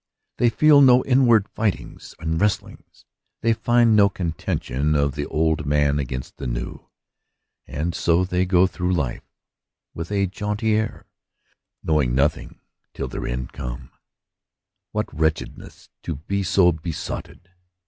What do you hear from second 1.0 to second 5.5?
inward fightings and wrestlings; they find no contention of the